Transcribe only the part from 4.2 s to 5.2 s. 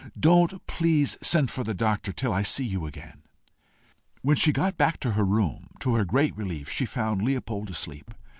When she got back to